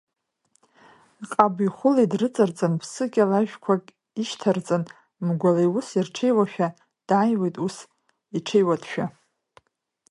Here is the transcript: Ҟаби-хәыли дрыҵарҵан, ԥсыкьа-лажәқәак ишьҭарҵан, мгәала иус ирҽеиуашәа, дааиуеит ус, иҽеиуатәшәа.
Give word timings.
Ҟаби-хәыли 1.31 2.05
дрыҵарҵан, 2.11 2.73
ԥсыкьа-лажәқәак 2.81 3.83
ишьҭарҵан, 4.21 4.83
мгәала 5.25 5.61
иус 5.65 5.87
ирҽеиуашәа, 5.97 6.67
дааиуеит 7.07 7.55
ус, 7.65 7.75
иҽеиуатәшәа. 8.37 9.05